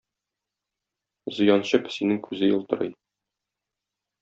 [1.35, 2.93] Зыянчы песинең күзе елтырый.